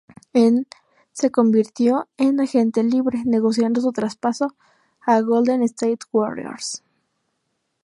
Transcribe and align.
En 0.33 0.65
se 1.11 1.29
convirtió 1.29 2.09
en 2.17 2.39
agente 2.41 2.81
libre, 2.81 3.21
negociando 3.23 3.81
su 3.81 3.91
traspaso 3.91 4.55
a 4.99 5.21
Golden 5.21 5.61
State 5.61 6.05
Warriors. 6.11 6.81